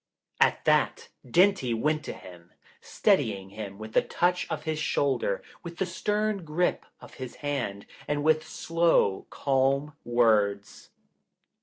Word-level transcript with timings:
At 0.39 0.65
that, 0.65 1.09
Dinty 1.23 1.75
went 1.75 2.03
to 2.05 2.13
him, 2.13 2.53
steadying 2.81 3.51
him 3.51 3.77
with 3.77 3.93
the 3.93 4.01
touch 4.01 4.49
of 4.49 4.63
his 4.63 4.79
shoulder, 4.79 5.43
with 5.61 5.77
the 5.77 5.85
stern 5.85 6.43
grip 6.43 6.87
of 6.99 7.13
his 7.21 7.35
hand 7.45 7.85
and 8.07 8.23
with 8.23 8.43
slow, 8.47 9.27
calm 9.29 9.93
words. 10.03 10.89